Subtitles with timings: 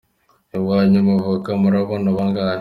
[0.57, 2.49] Iwanyu muvuka murabana bangahe?